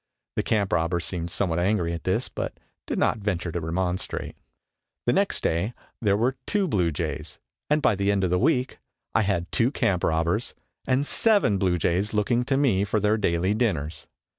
[0.35, 4.35] The camp robbers seemed somewhat angry at this, but did not venture to remonstrate.
[5.05, 7.37] The next day there were two bluejays
[7.69, 8.79] and by the end of a week
[9.13, 10.55] I had two camp robbers
[10.87, 14.07] and seven bluejays looking to me for their daily dinners.